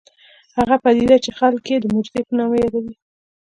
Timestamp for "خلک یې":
1.39-1.77